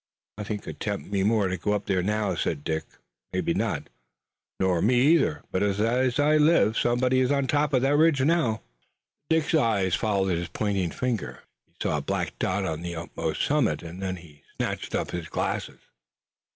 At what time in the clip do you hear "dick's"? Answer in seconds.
9.29-9.53